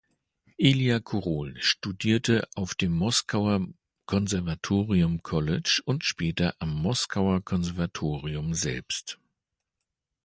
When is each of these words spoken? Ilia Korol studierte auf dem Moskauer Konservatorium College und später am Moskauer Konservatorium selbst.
Ilia 0.57 0.99
Korol 0.99 1.57
studierte 1.61 2.47
auf 2.55 2.73
dem 2.73 2.91
Moskauer 2.91 3.67
Konservatorium 4.07 5.21
College 5.21 5.79
und 5.85 6.03
später 6.05 6.55
am 6.57 6.73
Moskauer 6.73 7.45
Konservatorium 7.45 8.55
selbst. 8.55 9.19